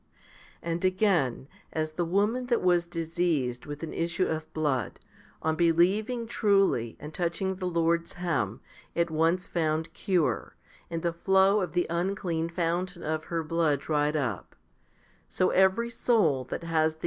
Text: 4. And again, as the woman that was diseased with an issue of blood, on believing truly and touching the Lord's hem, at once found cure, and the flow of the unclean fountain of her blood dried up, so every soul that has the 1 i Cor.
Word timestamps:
4. 0.63 0.71
And 0.71 0.83
again, 0.85 1.47
as 1.71 1.91
the 1.91 2.03
woman 2.05 2.47
that 2.47 2.63
was 2.63 2.87
diseased 2.87 3.67
with 3.67 3.83
an 3.83 3.93
issue 3.93 4.25
of 4.25 4.51
blood, 4.51 4.99
on 5.43 5.55
believing 5.55 6.25
truly 6.25 6.97
and 6.99 7.13
touching 7.13 7.53
the 7.57 7.67
Lord's 7.67 8.13
hem, 8.13 8.61
at 8.95 9.11
once 9.11 9.47
found 9.47 9.93
cure, 9.93 10.55
and 10.89 11.03
the 11.03 11.13
flow 11.13 11.61
of 11.61 11.73
the 11.73 11.85
unclean 11.87 12.49
fountain 12.49 13.03
of 13.03 13.25
her 13.25 13.43
blood 13.43 13.79
dried 13.79 14.15
up, 14.15 14.55
so 15.29 15.51
every 15.51 15.91
soul 15.91 16.45
that 16.45 16.63
has 16.63 16.93
the 16.93 16.95
1 16.95 16.95
i 16.95 16.95
Cor. 16.95 16.99